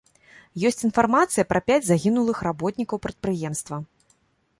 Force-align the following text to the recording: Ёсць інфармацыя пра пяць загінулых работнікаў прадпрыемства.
Ёсць 0.67 0.85
інфармацыя 0.87 1.45
пра 1.51 1.61
пяць 1.67 1.85
загінулых 1.87 2.37
работнікаў 2.47 2.97
прадпрыемства. 3.05 3.75